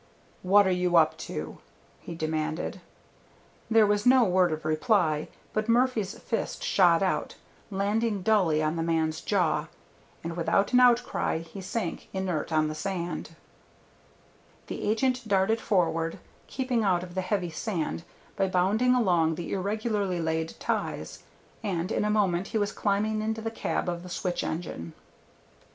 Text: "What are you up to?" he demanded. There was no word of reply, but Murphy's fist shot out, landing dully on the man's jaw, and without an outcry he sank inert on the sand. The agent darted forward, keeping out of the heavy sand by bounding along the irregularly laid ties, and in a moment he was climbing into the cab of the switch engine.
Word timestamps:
"What 0.41 0.65
are 0.65 0.71
you 0.71 0.97
up 0.97 1.15
to?" 1.29 1.59
he 1.99 2.15
demanded. 2.15 2.81
There 3.69 3.85
was 3.85 4.03
no 4.03 4.23
word 4.23 4.51
of 4.51 4.65
reply, 4.65 5.27
but 5.53 5.69
Murphy's 5.69 6.17
fist 6.17 6.63
shot 6.63 7.03
out, 7.03 7.35
landing 7.69 8.23
dully 8.23 8.63
on 8.63 8.77
the 8.77 8.81
man's 8.81 9.21
jaw, 9.21 9.67
and 10.23 10.35
without 10.35 10.73
an 10.73 10.79
outcry 10.79 11.37
he 11.43 11.61
sank 11.61 12.09
inert 12.13 12.51
on 12.51 12.67
the 12.67 12.73
sand. 12.73 13.35
The 14.65 14.85
agent 14.89 15.27
darted 15.27 15.61
forward, 15.61 16.17
keeping 16.47 16.83
out 16.83 17.03
of 17.03 17.13
the 17.13 17.21
heavy 17.21 17.51
sand 17.51 18.01
by 18.35 18.47
bounding 18.47 18.95
along 18.95 19.35
the 19.35 19.53
irregularly 19.53 20.19
laid 20.19 20.59
ties, 20.59 21.21
and 21.61 21.91
in 21.91 22.03
a 22.05 22.09
moment 22.09 22.47
he 22.47 22.57
was 22.57 22.71
climbing 22.71 23.21
into 23.21 23.39
the 23.39 23.51
cab 23.51 23.87
of 23.87 24.01
the 24.01 24.09
switch 24.09 24.43
engine. 24.43 24.93